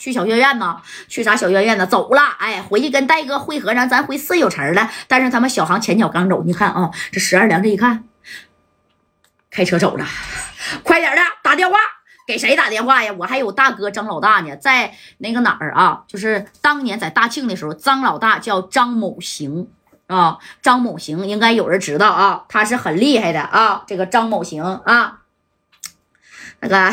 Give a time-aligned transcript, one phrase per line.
[0.00, 0.80] 去小院院呢？
[1.08, 1.84] 去啥小院院呢？
[1.86, 4.90] 走了，哎，回去跟戴哥会合上，咱回四九城了。
[5.06, 8.04] 但是他们小航前脚刚走，你看啊，这十二娘这一看，
[9.50, 10.06] 开车走了，
[10.82, 11.76] 快点的，打电话
[12.26, 13.12] 给谁打电话呀？
[13.18, 16.04] 我还有大哥张老大呢，在那个哪儿啊？
[16.06, 19.68] 就是当年在大庆的时候，张老大叫张某行
[20.06, 25.18] 啊，张某行应该有人知道啊，他是很厉害的啊，这个张某行啊，
[26.60, 26.90] 那个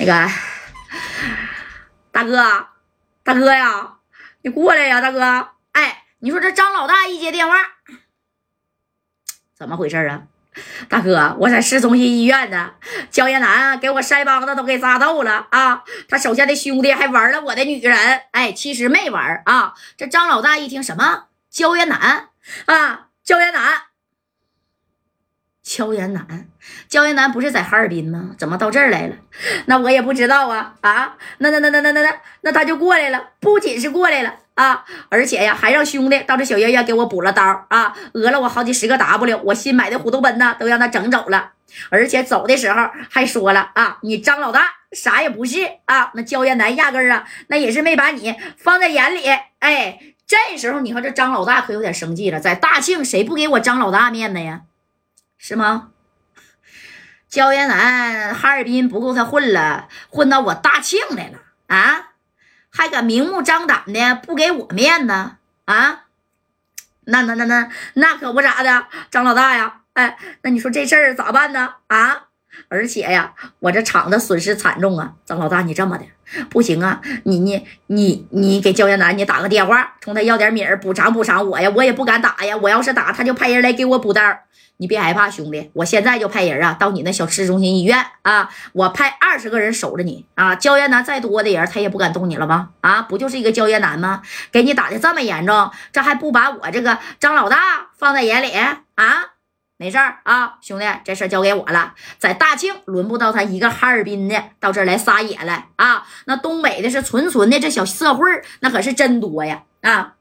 [0.00, 0.28] 那个。
[2.14, 2.68] 大哥，
[3.24, 3.94] 大哥呀，
[4.42, 5.48] 你过来呀，大哥！
[5.72, 7.56] 哎，你说这张老大一接电话，
[9.52, 10.22] 怎么回事啊？
[10.88, 12.74] 大哥，我在市中心医院呢，
[13.10, 15.82] 焦艳南给我腮帮子都给扎透了啊！
[16.08, 19.74] 他手下的兄弟还玩了我的女人，哎，其实没玩啊！
[19.96, 22.28] 这张老大一听什么焦艳南
[22.66, 23.82] 啊，焦艳南。
[25.64, 26.46] 焦艳楠，
[26.88, 28.36] 焦艳楠不是在哈尔滨吗？
[28.38, 29.16] 怎么到这儿来了？
[29.64, 31.16] 那我也不知道啊啊！
[31.38, 41.52] 那那那那那那那那他就过来了，不仅是过来了啊，而且呀，还让兄弟到这小医院给我补了刀啊，讹了我好几十个 W，我新买的虎头奔呢都让他整走了，
[41.88, 49.22] 而且走的时候还说了啊，你张老大啥也不是啊，那焦艳楠压根啊，那也是没把你放在眼里。
[49.60, 54.60] 哎，这时候你看这张老大可有点生气了，在大庆谁不给我张老大面子呀？
[55.46, 55.90] 是吗？
[57.28, 62.12] 焦艳南哈尔滨不够他混了，混到我大庆来了啊！
[62.70, 65.12] 还敢明目张胆的不给我面子
[65.66, 66.04] 啊？
[67.02, 69.82] 那那那那那可不咋的，张老大呀！
[69.92, 71.74] 哎，那你说这事儿咋办呢？
[71.88, 72.28] 啊！
[72.68, 75.12] 而且呀，我这厂子损失惨重啊！
[75.24, 76.04] 张老大，你这么的
[76.48, 77.00] 不行啊！
[77.24, 81.70] 你你你你给焦艳楠你打个电话，冲他要点米儿补偿补偿我呀！
[81.74, 84.22] 我也不敢打呀，我要是打，他就派人来给我补刀。
[84.78, 90.56] 你别害怕，兄弟，我现在就派人啊到你那小市中心医院啊，我派二十个人守着你啊。
[90.56, 92.70] 焦艳楠再多的人，他也不敢动你了吧？
[92.80, 94.22] 啊，不就是一个焦艳楠吗？
[94.50, 98.50] 给你打的这么严重，这还不把我这个张老大放在眼里
[98.96, 99.33] 啊？
[99.76, 101.94] 没事儿啊，兄弟，这事儿交给我了。
[102.18, 106.06] 在大庆轮不到他一个哈尔滨的到这儿来撒野来啊。
[106.26, 108.24] 那东北的是纯纯的这小社会
[108.60, 110.14] 那可是真多呀啊。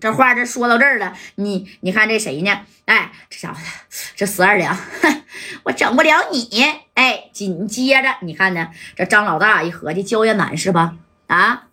[0.00, 2.60] 这话这说到这儿了，你你看这谁呢？
[2.84, 3.60] 哎，这小子，
[4.16, 4.76] 这十二两，
[5.62, 6.48] 我整不了你。
[6.94, 10.96] 哎，紧接着你看呢，这张老大一合计，焦艳楠是吧？
[11.28, 11.68] 啊，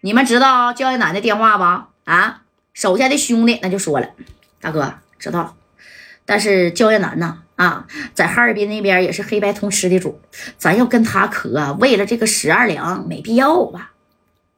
[0.00, 1.88] 你们知道焦艳楠的电话吧？
[2.04, 2.42] 啊，
[2.74, 4.10] 手下的兄弟那就说了，
[4.60, 5.56] 大哥知道，
[6.26, 7.42] 但是焦艳楠呢？
[7.56, 10.20] 啊，在哈尔滨那边也是黑白通吃的主，
[10.58, 13.92] 咱要跟他磕，为了这个十二两，没必要吧？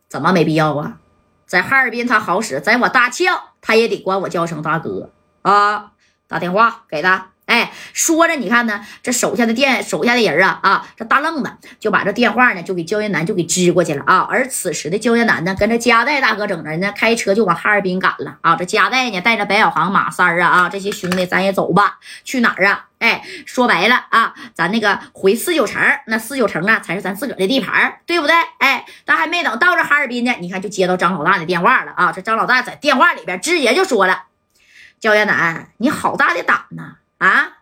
[0.09, 0.99] 怎么没必要啊？
[1.47, 5.11] 在哈尔滨他好使，在我大庆他也得管我叫声大哥
[5.43, 5.93] 啊！
[6.27, 14.27] 打电话给他，哎，说着你看呢，这手下的电手下的人啊啊，这大愣子就把这电话呢就给焦艳南就给支过去了啊！
[14.29, 18.57] 而此时的焦艳南呢，跟着加代大哥整着呢，开车就往哈尔滨赶了啊！
[18.57, 22.87] 这加代呢带着白小航、马三儿啊啊这些兄弟，咱也走吧，去哪儿啊？
[22.99, 28.35] 哎，说白了啊，咱那个回四九城，那四九城啊才是咱自个儿的地盘，对不对？
[28.59, 32.11] 哎，咱还没等到这哈尔滨呢，你看就接到张老大的电话了啊！
[32.11, 34.25] 这张老大在电话里边直接就说了
[34.99, 36.97] ：“焦艳南，你好大的胆呐！
[37.27, 37.57] 啊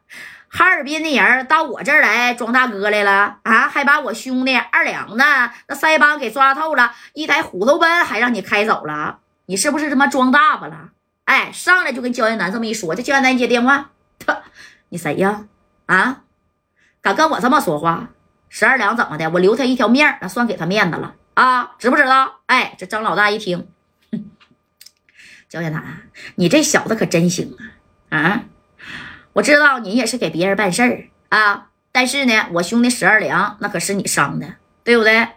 [0.48, 10.90] 哈尔滨的人到我这儿来装大哥来了啊，还把我兄弟二两呢那腮帮给抓透了，一台虎头奔还让你开走了，你是不是他妈装大发了？
[11.24, 14.42] 哎，上来就跟焦艳南这么一说，这焦艳南接电话，他。”
[14.90, 15.46] 你谁呀？
[15.86, 16.22] 啊，
[17.02, 18.10] 敢跟我这么说话？
[18.48, 19.28] 十二两怎么的？
[19.30, 21.72] 我留他一条命，那算给他面子了啊？
[21.78, 22.40] 知不知道？
[22.46, 23.66] 哎，这张老大一听，
[25.48, 26.02] 焦艳南，
[26.36, 27.56] 你这小子可真行
[28.10, 28.18] 啊！
[28.18, 28.42] 啊，
[29.34, 35.28] 我知道你也是给别人办事儿啊，但是呢，我兄弟十二两那可是你伤的，对不对？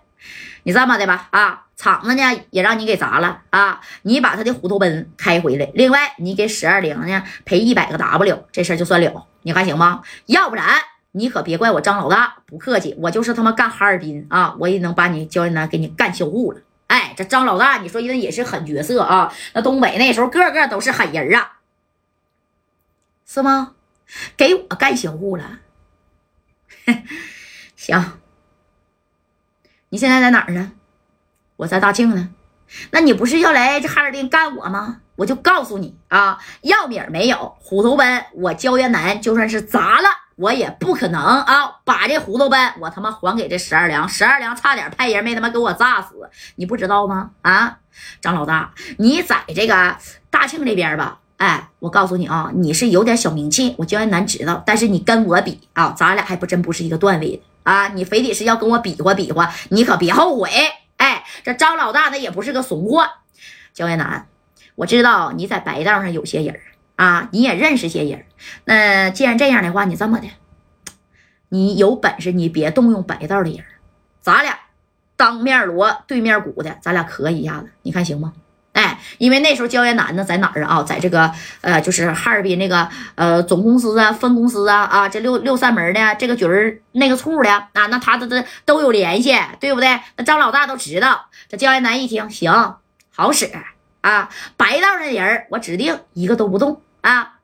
[0.64, 1.64] 你这么的吧，啊。
[1.80, 3.82] 厂子呢也让你给砸了啊！
[4.02, 10.02] 你把他的虎头奔开回来，另外你给史二零呢赔一百个 W，这事儿就算了，你还行吗？
[10.26, 10.66] 要不然
[11.12, 16.60] 你可别怪我张老大不客气，我就是他妈干哈尔滨啊，我也能把你焦艳楠给你干销户了。
[16.88, 19.32] 哎，这张老大你说那也是狠角色啊！
[19.54, 21.60] 那东北那时候个个都是狠人啊，
[23.24, 23.74] 是吗？
[24.36, 25.60] 给我干销户了，
[27.76, 28.20] 行，
[29.90, 30.72] 你现在在哪儿呢？
[31.58, 32.30] 我在大庆呢，
[32.92, 35.02] 那你不是要来这哈尔滨干我吗？
[35.16, 47.32] 我就告诉你啊，要米儿没有，虎头奔我焦元南就算是砸了，我也不可能啊把这虎头奔我他妈还给这十二娘，十二娘差点派人没他妈给我炸死，你不知道吗？
[47.42, 47.80] 啊，
[48.22, 49.98] 张老大，你在这个
[50.30, 51.22] 大庆这边吧？
[51.38, 57.44] 哎，我告诉你啊，你是有点小名气，我焦艳楠知道，但是你跟我比啊，咱俩还不真不是一个段位的。
[57.64, 57.90] 啊！
[57.90, 60.50] 你非得是要跟我比划比划，你可别后悔。
[60.96, 63.06] 哎，这张老大那也不是个怂货。
[63.74, 64.26] 焦艳南，
[64.76, 66.58] 我知道你在白道上有些人
[66.96, 68.24] 啊，你也认识些人。
[68.64, 70.30] 那既然这样的话，你这么的，
[71.50, 73.66] 你有本事你别动用白道的人，
[74.22, 74.58] 咱俩
[75.18, 78.32] 当面锣对面鼓的，咱俩磕一下子，你看行吗？
[79.18, 80.84] 因为那时候焦艳南呢在哪儿啊？
[80.84, 90.00] 在这个呃，就是哈尔滨那个呃总公司啊、分公司啊啊，这六六扇门的这个局儿那个处的啊，那他这这都有联系，对不对？
[90.16, 91.30] 那张老大都知道。
[91.50, 92.76] 这焦艳南一听，行，
[93.14, 93.50] 好使
[94.02, 94.30] 啊！
[94.58, 97.36] 白道的人我指定一个都不动啊。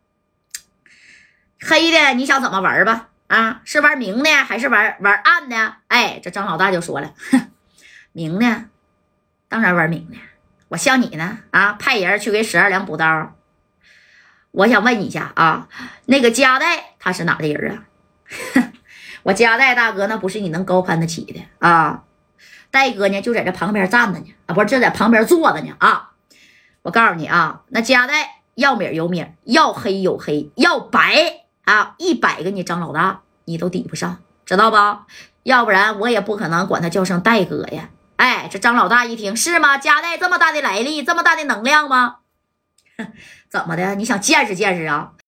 [1.62, 3.08] 黑的你想怎么玩吧？
[3.28, 5.76] 啊，是玩明的还是玩玩暗的？
[5.88, 7.50] 哎，这张老大就说了，哼，
[8.12, 8.66] 明的，
[9.48, 10.18] 当然玩明的。
[10.74, 13.36] 我像你呢啊，派人去给史二良补刀。
[14.50, 15.68] 我想问你一下啊，
[16.06, 17.86] 那个加代他是哪的人啊？
[19.22, 22.06] 我加代大哥那不是你能高攀得起的啊！
[22.72, 26.14] 戴哥呢就在这旁边站着呢啊，不是就在旁边坐着呢啊！
[26.82, 34.78] 我告诉你啊，那加代要米有米，要黑有黑，要白啊，一百个你张老大你都抵不上，知道不？
[35.44, 37.90] 要不然我也不可能管他叫声戴哥呀。
[38.18, 39.78] 哎，这张老大一听是吗？
[39.78, 42.18] 加代这么大的来历，这么大的能量吗？
[43.50, 43.96] 怎么的？
[43.96, 45.13] 你想见识见识啊？